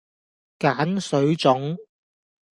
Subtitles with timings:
[0.57, 1.77] 鹼水粽